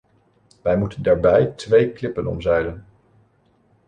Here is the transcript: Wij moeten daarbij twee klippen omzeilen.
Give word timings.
Wij 0.61 0.77
moeten 0.77 1.03
daarbij 1.03 1.45
twee 1.55 1.91
klippen 1.91 2.27
omzeilen. 2.27 2.85